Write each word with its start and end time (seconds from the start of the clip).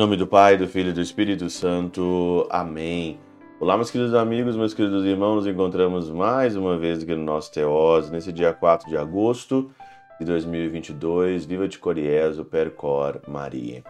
nome 0.00 0.16
do 0.16 0.26
Pai, 0.26 0.56
do 0.56 0.66
Filho 0.66 0.88
e 0.88 0.92
do 0.94 1.02
Espírito 1.02 1.50
Santo. 1.50 2.46
Amém. 2.48 3.20
Olá, 3.60 3.76
meus 3.76 3.90
queridos 3.90 4.14
amigos, 4.14 4.56
meus 4.56 4.72
queridos 4.72 5.04
irmãos, 5.04 5.34
nos 5.34 5.46
encontramos 5.46 6.08
mais 6.08 6.56
uma 6.56 6.78
vez 6.78 7.02
aqui 7.02 7.14
no 7.14 7.22
nosso 7.22 7.52
Teose, 7.52 8.10
nesse 8.10 8.32
dia 8.32 8.50
4 8.50 8.88
de 8.88 8.96
agosto 8.96 9.70
de 10.18 10.24
2022. 10.24 11.44
Viva 11.44 11.68
de 11.68 11.78
Coriezo, 11.78 12.46
Percor, 12.46 13.20
Maria. 13.28 13.84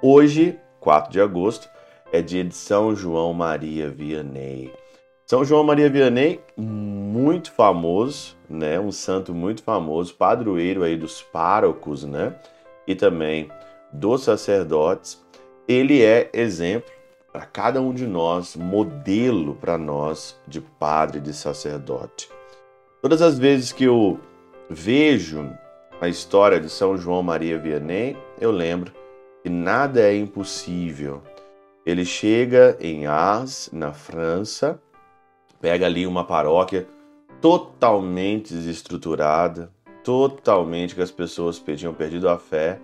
Hoje, 0.00 0.58
4 0.80 1.12
de 1.12 1.20
agosto, 1.20 1.68
é 2.10 2.22
dia 2.22 2.42
de 2.42 2.54
São 2.54 2.96
João 2.96 3.34
Maria 3.34 3.90
Vianney. 3.90 4.72
São 5.26 5.44
João 5.44 5.62
Maria 5.62 5.90
Vianney, 5.90 6.40
muito 6.56 7.52
famoso, 7.52 8.34
né? 8.48 8.80
Um 8.80 8.90
santo 8.90 9.34
muito 9.34 9.62
famoso, 9.62 10.14
padroeiro 10.14 10.82
aí 10.82 10.96
dos 10.96 11.20
párocos, 11.20 12.02
né? 12.02 12.34
E 12.86 12.94
também 12.94 13.50
dos 13.92 14.22
sacerdotes. 14.22 15.20
Ele 15.68 16.02
é 16.02 16.30
exemplo 16.32 16.90
para 17.32 17.46
cada 17.46 17.80
um 17.80 17.94
de 17.94 18.06
nós, 18.06 18.56
modelo 18.56 19.54
para 19.54 19.78
nós 19.78 20.38
de 20.46 20.60
padre, 20.60 21.20
de 21.20 21.32
sacerdote. 21.32 22.28
Todas 23.00 23.22
as 23.22 23.38
vezes 23.38 23.72
que 23.72 23.84
eu 23.84 24.18
vejo 24.68 25.50
a 26.00 26.08
história 26.08 26.60
de 26.60 26.68
São 26.68 26.96
João 26.96 27.22
Maria 27.22 27.58
Vianney, 27.58 28.16
eu 28.40 28.50
lembro 28.50 28.92
que 29.42 29.48
nada 29.48 30.00
é 30.00 30.16
impossível. 30.16 31.22
Ele 31.86 32.04
chega 32.04 32.76
em 32.80 33.06
Ars, 33.06 33.70
na 33.72 33.92
França, 33.92 34.80
pega 35.60 35.86
ali 35.86 36.06
uma 36.06 36.24
paróquia 36.24 36.86
totalmente 37.40 38.52
desestruturada, 38.52 39.70
totalmente 40.04 40.94
que 40.94 41.02
as 41.02 41.10
pessoas 41.10 41.62
tinham 41.76 41.94
perdido 41.94 42.28
a 42.28 42.38
fé, 42.38 42.78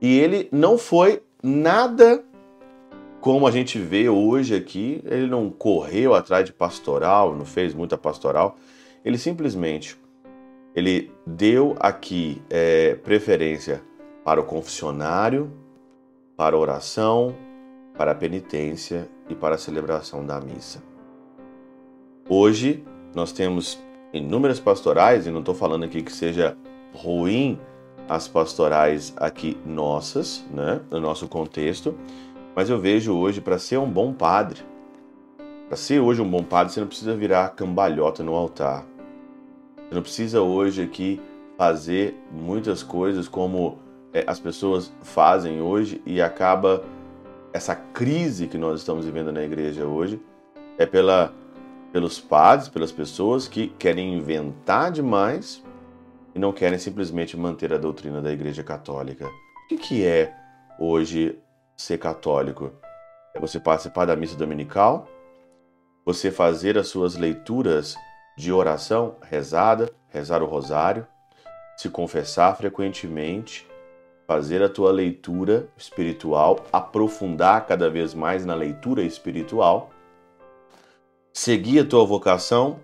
e 0.00 0.18
ele 0.18 0.48
não 0.50 0.78
foi 0.78 1.22
nada 1.42 2.24
como 3.20 3.46
a 3.46 3.50
gente 3.50 3.78
vê 3.78 4.08
hoje 4.08 4.54
aqui, 4.54 5.00
ele 5.04 5.28
não 5.28 5.48
correu 5.48 6.14
atrás 6.14 6.44
de 6.44 6.52
pastoral, 6.52 7.34
não 7.34 7.44
fez 7.44 7.72
muita 7.72 7.96
pastoral, 7.96 8.56
ele 9.04 9.16
simplesmente 9.16 9.96
ele 10.74 11.12
deu 11.26 11.76
aqui 11.78 12.42
é, 12.50 12.94
preferência 12.96 13.82
para 14.24 14.40
o 14.40 14.44
confessionário, 14.44 15.52
para 16.36 16.56
a 16.56 16.58
oração, 16.58 17.34
para 17.96 18.12
a 18.12 18.14
penitência 18.14 19.08
e 19.28 19.34
para 19.34 19.54
a 19.54 19.58
celebração 19.58 20.24
da 20.24 20.40
missa. 20.40 20.82
Hoje 22.28 22.82
nós 23.14 23.30
temos 23.30 23.78
inúmeras 24.12 24.58
pastorais, 24.58 25.26
e 25.26 25.30
não 25.30 25.40
estou 25.40 25.54
falando 25.54 25.84
aqui 25.84 26.02
que 26.02 26.12
seja 26.12 26.56
ruim 26.92 27.58
as 28.08 28.28
pastorais 28.28 29.12
aqui 29.16 29.56
nossas, 29.64 30.44
né, 30.50 30.80
no 30.90 31.00
nosso 31.00 31.28
contexto, 31.28 31.94
mas 32.54 32.68
eu 32.68 32.78
vejo 32.78 33.14
hoje, 33.14 33.40
para 33.40 33.58
ser 33.58 33.78
um 33.78 33.90
bom 33.90 34.12
padre, 34.12 34.60
para 35.68 35.76
ser 35.76 36.00
hoje 36.00 36.20
um 36.20 36.28
bom 36.28 36.42
padre, 36.42 36.72
você 36.72 36.80
não 36.80 36.86
precisa 36.86 37.16
virar 37.16 37.48
cambalhota 37.50 38.22
no 38.22 38.34
altar. 38.34 38.84
Você 39.88 39.94
não 39.94 40.02
precisa 40.02 40.42
hoje 40.42 40.82
aqui 40.82 41.20
fazer 41.56 42.14
muitas 42.30 42.82
coisas 42.82 43.26
como 43.26 43.78
é, 44.12 44.24
as 44.26 44.38
pessoas 44.38 44.92
fazem 45.02 45.62
hoje 45.62 46.02
e 46.04 46.20
acaba 46.20 46.82
essa 47.52 47.74
crise 47.74 48.46
que 48.46 48.58
nós 48.58 48.80
estamos 48.80 49.04
vivendo 49.04 49.32
na 49.32 49.42
igreja 49.42 49.86
hoje 49.86 50.20
é 50.76 50.86
pela, 50.86 51.32
pelos 51.92 52.18
padres, 52.18 52.68
pelas 52.68 52.92
pessoas 52.92 53.48
que 53.48 53.68
querem 53.78 54.14
inventar 54.14 54.90
demais 54.90 55.62
e 56.34 56.38
não 56.38 56.52
querem 56.52 56.78
simplesmente 56.78 57.36
manter 57.36 57.72
a 57.72 57.78
doutrina 57.78 58.20
da 58.20 58.32
Igreja 58.32 58.62
Católica. 58.62 59.28
O 59.70 59.76
que, 59.76 60.04
é 60.04 60.34
hoje 60.78 61.38
ser 61.76 61.98
católico? 61.98 62.72
É 63.34 63.40
você 63.40 63.58
participar 63.58 64.04
da 64.04 64.16
missa 64.16 64.36
dominical, 64.36 65.08
você 66.04 66.30
fazer 66.30 66.76
as 66.76 66.88
suas 66.88 67.16
leituras 67.16 67.94
de 68.36 68.52
oração, 68.52 69.16
rezada, 69.22 69.90
rezar 70.08 70.42
o 70.42 70.46
rosário, 70.46 71.06
se 71.76 71.88
confessar 71.88 72.56
frequentemente, 72.56 73.66
fazer 74.26 74.62
a 74.62 74.68
tua 74.68 74.90
leitura 74.90 75.68
espiritual, 75.76 76.64
aprofundar 76.72 77.66
cada 77.66 77.90
vez 77.90 78.14
mais 78.14 78.44
na 78.44 78.54
leitura 78.54 79.02
espiritual, 79.02 79.90
seguir 81.32 81.80
a 81.80 81.84
tua 81.84 82.04
vocação, 82.04 82.80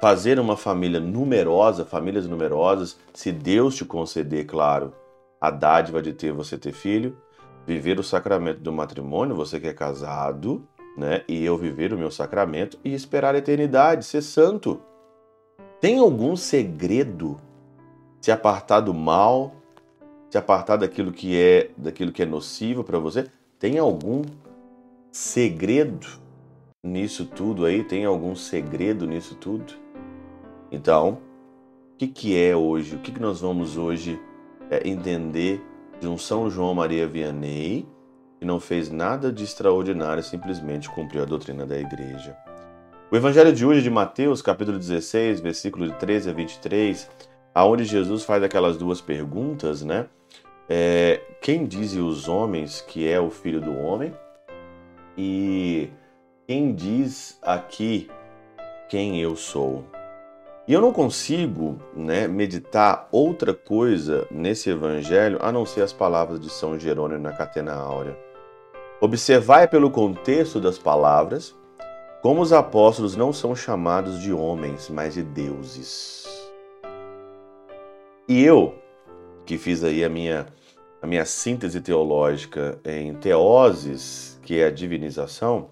fazer 0.00 0.38
uma 0.38 0.56
família 0.56 1.00
numerosa, 1.00 1.84
famílias 1.84 2.26
numerosas, 2.26 2.98
se 3.12 3.32
Deus 3.32 3.74
te 3.74 3.84
conceder, 3.84 4.46
claro, 4.46 4.92
a 5.40 5.50
dádiva 5.50 6.00
de 6.00 6.12
ter 6.12 6.32
você 6.32 6.56
ter 6.56 6.72
filho, 6.72 7.16
viver 7.66 7.98
o 7.98 8.02
sacramento 8.02 8.60
do 8.60 8.72
matrimônio, 8.72 9.36
você 9.36 9.60
que 9.60 9.68
é 9.68 9.72
casado, 9.72 10.66
né? 10.96 11.22
E 11.28 11.44
eu 11.44 11.56
viver 11.56 11.92
o 11.92 11.98
meu 11.98 12.10
sacramento 12.10 12.78
e 12.84 12.94
esperar 12.94 13.34
a 13.34 13.38
eternidade, 13.38 14.04
ser 14.04 14.22
santo. 14.22 14.80
Tem 15.80 15.98
algum 15.98 16.34
segredo? 16.34 17.40
Se 18.20 18.32
apartar 18.32 18.80
do 18.80 18.92
mal, 18.92 19.54
se 20.28 20.36
apartar 20.36 20.76
daquilo 20.76 21.12
que 21.12 21.40
é, 21.40 21.70
daquilo 21.76 22.10
que 22.10 22.22
é 22.22 22.26
nocivo 22.26 22.82
para 22.82 22.98
você? 22.98 23.26
Tem 23.58 23.78
algum 23.78 24.22
segredo 25.12 26.06
nisso 26.84 27.26
tudo 27.26 27.64
aí? 27.64 27.84
Tem 27.84 28.04
algum 28.04 28.34
segredo 28.34 29.06
nisso 29.06 29.36
tudo? 29.36 29.74
Então, 30.70 31.18
o 31.94 31.96
que, 31.98 32.06
que 32.06 32.40
é 32.40 32.54
hoje? 32.54 32.96
O 32.96 32.98
que, 32.98 33.12
que 33.12 33.20
nós 33.20 33.40
vamos 33.40 33.76
hoje 33.76 34.20
é, 34.70 34.88
entender 34.88 35.62
de 36.00 36.06
um 36.06 36.16
São 36.16 36.50
João 36.50 36.74
Maria 36.74 37.06
Vianney 37.06 37.86
que 38.38 38.44
não 38.44 38.60
fez 38.60 38.90
nada 38.90 39.32
de 39.32 39.42
extraordinário, 39.42 40.22
simplesmente 40.22 40.88
cumpriu 40.88 41.22
a 41.22 41.26
doutrina 41.26 41.66
da 41.66 41.76
igreja. 41.76 42.36
O 43.10 43.16
evangelho 43.16 43.52
de 43.52 43.66
hoje 43.66 43.80
é 43.80 43.82
de 43.82 43.90
Mateus, 43.90 44.40
capítulo 44.40 44.78
16, 44.78 45.40
versículo 45.40 45.88
de 45.88 45.94
13 45.94 46.30
a 46.30 46.32
23, 46.32 47.10
aonde 47.54 47.84
Jesus 47.84 48.22
faz 48.22 48.42
aquelas 48.42 48.76
duas 48.76 49.00
perguntas, 49.00 49.82
né? 49.82 50.06
É, 50.68 51.20
quem 51.40 51.66
dizem 51.66 52.02
os 52.02 52.28
homens 52.28 52.80
que 52.82 53.08
é 53.08 53.18
o 53.18 53.30
filho 53.30 53.60
do 53.60 53.76
homem? 53.76 54.12
E 55.16 55.88
quem 56.46 56.74
diz 56.74 57.38
aqui 57.42 58.08
quem 58.88 59.20
eu 59.20 59.34
sou? 59.34 59.84
E 60.68 60.72
eu 60.74 60.82
não 60.82 60.92
consigo 60.92 61.80
né, 61.96 62.28
meditar 62.28 63.08
outra 63.10 63.54
coisa 63.54 64.26
nesse 64.30 64.68
evangelho 64.68 65.38
a 65.40 65.50
não 65.50 65.64
ser 65.64 65.80
as 65.80 65.94
palavras 65.94 66.38
de 66.38 66.50
São 66.50 66.78
Jerônimo 66.78 67.22
na 67.22 67.32
Catena 67.32 67.72
Áurea. 67.72 68.14
Observai 69.00 69.66
pelo 69.66 69.90
contexto 69.90 70.60
das 70.60 70.78
palavras 70.78 71.56
como 72.20 72.42
os 72.42 72.52
apóstolos 72.52 73.16
não 73.16 73.32
são 73.32 73.56
chamados 73.56 74.20
de 74.20 74.30
homens, 74.30 74.90
mas 74.90 75.14
de 75.14 75.22
deuses. 75.22 76.26
E 78.28 78.44
eu, 78.44 78.74
que 79.46 79.56
fiz 79.56 79.82
aí 79.82 80.04
a 80.04 80.08
minha, 80.10 80.48
a 81.00 81.06
minha 81.06 81.24
síntese 81.24 81.80
teológica 81.80 82.78
em 82.84 83.14
teoses, 83.14 84.38
que 84.42 84.60
é 84.60 84.66
a 84.66 84.70
divinização, 84.70 85.70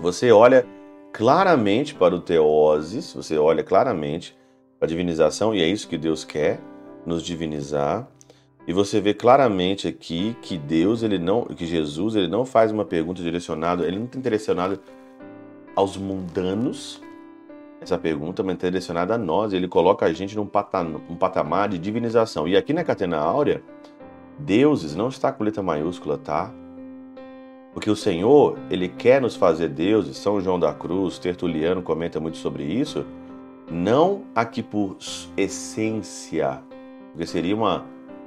você 0.00 0.32
olha 0.32 0.66
claramente 1.16 1.94
para 1.94 2.14
o 2.14 2.20
teoses, 2.20 3.14
você 3.14 3.38
olha 3.38 3.64
claramente 3.64 4.36
para 4.78 4.84
a 4.84 4.88
divinização, 4.88 5.54
e 5.54 5.62
é 5.62 5.66
isso 5.66 5.88
que 5.88 5.96
Deus 5.96 6.24
quer, 6.26 6.60
nos 7.06 7.22
divinizar. 7.22 8.06
E 8.68 8.72
você 8.74 9.00
vê 9.00 9.14
claramente 9.14 9.88
aqui 9.88 10.36
que 10.42 10.58
Deus, 10.58 11.02
ele 11.02 11.18
não, 11.18 11.46
que 11.46 11.64
Jesus, 11.64 12.16
ele 12.16 12.28
não 12.28 12.44
faz 12.44 12.70
uma 12.70 12.84
pergunta 12.84 13.22
direcionada, 13.22 13.86
ele 13.86 13.96
não 13.96 14.04
está 14.04 14.20
direcionado 14.20 14.78
aos 15.74 15.96
mundanos, 15.96 17.00
essa 17.80 17.96
pergunta, 17.96 18.42
mas 18.42 18.56
está 18.56 18.66
direcionada 18.66 19.14
a 19.14 19.18
nós. 19.18 19.54
Ele 19.54 19.68
coloca 19.68 20.04
a 20.04 20.12
gente 20.12 20.36
num 20.36 20.46
patamar, 20.46 21.00
um 21.08 21.16
patamar 21.16 21.70
de 21.70 21.78
divinização. 21.78 22.46
E 22.46 22.58
aqui 22.58 22.74
na 22.74 22.84
Catena 22.84 23.16
Áurea, 23.16 23.62
deuses 24.38 24.94
não 24.94 25.08
está 25.08 25.32
com 25.32 25.44
letra 25.44 25.62
maiúscula, 25.62 26.18
tá? 26.18 26.52
Porque 27.76 27.90
o 27.90 27.94
Senhor, 27.94 28.58
ele 28.70 28.88
quer 28.88 29.20
nos 29.20 29.36
fazer 29.36 29.68
deuses. 29.68 30.16
São 30.16 30.40
João 30.40 30.58
da 30.58 30.72
Cruz, 30.72 31.18
Tertuliano 31.18 31.82
comenta 31.82 32.18
muito 32.18 32.38
sobre 32.38 32.64
isso. 32.64 33.04
Não 33.70 34.22
aqui 34.34 34.62
por 34.62 34.96
essência, 35.36 36.62
porque 37.12 37.26
seria 37.26 37.54
uma 37.54 37.84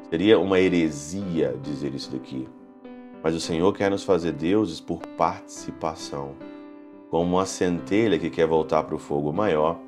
seria 0.07 0.37
uma 0.37 0.59
heresia 0.59 1.57
dizer 1.63 1.95
isso 1.95 2.11
daqui. 2.11 2.47
Mas 3.23 3.33
o 3.33 3.39
Senhor 3.39 3.73
quer 3.73 3.89
nos 3.89 4.03
fazer 4.03 4.33
deuses 4.33 4.79
por 4.79 4.99
participação. 5.17 6.33
Como 7.09 7.37
uma 7.37 7.45
centelha 7.47 8.19
que 8.19 8.29
quer 8.29 8.45
voltar 8.45 8.83
para 8.83 8.93
o 8.93 8.99
fogo 8.99 9.33
maior, 9.33 9.79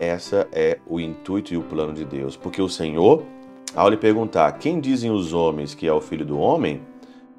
essa 0.00 0.48
é 0.50 0.78
o 0.86 0.98
intuito 0.98 1.52
e 1.52 1.58
o 1.58 1.62
plano 1.62 1.92
de 1.92 2.06
Deus. 2.06 2.38
Porque 2.38 2.62
o 2.62 2.70
Senhor, 2.70 3.22
ao 3.76 3.90
lhe 3.90 3.98
perguntar 3.98 4.50
quem 4.52 4.80
dizem 4.80 5.10
os 5.10 5.34
homens 5.34 5.74
que 5.74 5.86
é 5.86 5.92
o 5.92 6.00
filho 6.00 6.24
do 6.24 6.38
homem, 6.38 6.80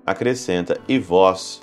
acrescenta: 0.06 0.80
E 0.88 1.00
vós 1.00 1.62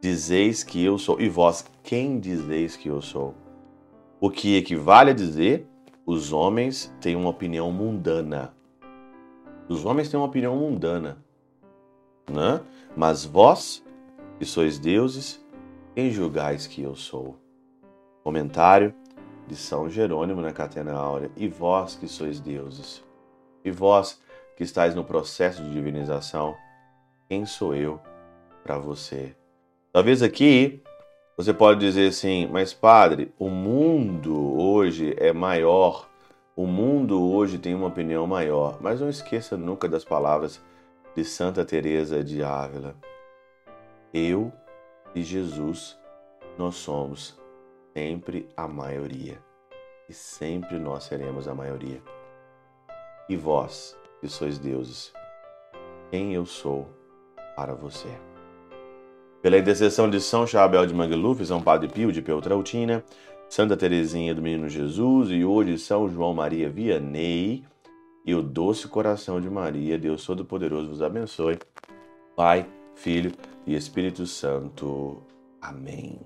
dizeis 0.00 0.62
que 0.62 0.84
eu 0.84 0.98
sou? 0.98 1.20
E 1.20 1.28
vós 1.28 1.64
quem 1.82 2.20
dizeis 2.20 2.76
que 2.76 2.88
eu 2.88 3.00
sou? 3.00 3.34
O 4.20 4.30
que 4.30 4.56
equivale 4.56 5.10
a 5.10 5.14
dizer: 5.14 5.66
os 6.06 6.32
homens 6.32 6.94
têm 7.00 7.16
uma 7.16 7.30
opinião 7.30 7.72
mundana. 7.72 8.54
Os 9.68 9.84
homens 9.84 10.10
têm 10.10 10.20
uma 10.20 10.26
opinião 10.26 10.54
mundana. 10.56 11.16
né? 12.30 12.60
Mas 12.94 13.24
vós, 13.24 13.82
que 14.38 14.44
sois 14.44 14.78
deuses, 14.78 15.42
quem 15.94 16.10
julgais 16.10 16.66
que 16.66 16.82
eu 16.82 16.94
sou? 16.94 17.38
Comentário 18.22 18.94
de 19.46 19.56
São 19.56 19.88
Jerônimo 19.88 20.40
na 20.40 20.52
Catena 20.52 20.92
Áurea. 20.92 21.30
E 21.36 21.48
vós 21.48 21.96
que 21.96 22.06
sois 22.06 22.40
deuses, 22.40 23.02
e 23.64 23.70
vós 23.70 24.20
que 24.56 24.62
estáis 24.62 24.94
no 24.94 25.04
processo 25.04 25.62
de 25.62 25.72
divinização, 25.72 26.54
quem 27.28 27.46
sou 27.46 27.74
eu 27.74 28.00
para 28.62 28.78
você? 28.78 29.34
Talvez 29.92 30.22
aqui 30.22 30.82
você 31.36 31.52
pode 31.52 31.80
dizer 31.80 32.08
assim, 32.08 32.46
mas 32.46 32.72
padre, 32.72 33.32
o 33.38 33.48
mundo 33.48 34.56
hoje 34.56 35.14
é 35.18 35.32
maior, 35.32 36.08
o 36.54 36.66
mundo 36.66 37.20
hoje 37.20 37.58
tem 37.58 37.74
uma 37.74 37.88
opinião 37.88 38.26
maior, 38.26 38.78
mas 38.80 39.00
não 39.00 39.08
esqueça 39.08 39.56
nunca 39.56 39.88
das 39.88 40.04
palavras 40.04 40.62
de 41.16 41.24
Santa 41.24 41.64
Teresa 41.64 42.22
de 42.22 42.42
Ávila. 42.42 42.94
Eu 44.12 44.52
e 45.14 45.22
Jesus, 45.22 45.98
nós 46.56 46.76
somos 46.76 47.36
sempre 47.92 48.48
a 48.56 48.68
maioria 48.68 49.42
e 50.08 50.12
sempre 50.12 50.78
nós 50.78 51.04
seremos 51.04 51.48
a 51.48 51.54
maioria. 51.54 52.00
E 53.28 53.36
vós, 53.36 53.96
que 54.20 54.28
sois 54.28 54.58
deuses, 54.58 55.12
quem 56.10 56.34
eu 56.34 56.46
sou 56.46 56.88
para 57.54 57.74
você? 57.74 58.08
Pela 59.42 59.58
intercessão 59.58 60.08
de 60.08 60.20
São 60.20 60.46
Chabel 60.46 60.86
de 60.86 60.94
Mangluf, 60.94 61.44
São 61.44 61.62
Padre 61.62 61.88
Pio 61.88 62.10
de 62.10 62.22
Peltrautina, 62.22 63.04
Santa 63.48 63.76
Teresinha 63.76 64.34
do 64.34 64.42
Menino 64.42 64.68
Jesus 64.68 65.30
e 65.30 65.44
hoje 65.44 65.78
São 65.78 66.08
João 66.08 66.32
Maria 66.32 66.70
Vianney 66.70 67.64
e 68.24 68.34
o 68.34 68.42
doce 68.42 68.88
coração 68.88 69.40
de 69.40 69.50
Maria, 69.50 69.98
Deus 69.98 70.24
Todo-Poderoso 70.24 70.88
vos 70.88 71.02
abençoe. 71.02 71.58
Pai, 72.34 72.66
Filho 72.94 73.32
e 73.66 73.74
Espírito 73.74 74.26
Santo. 74.26 75.22
Amém. 75.60 76.18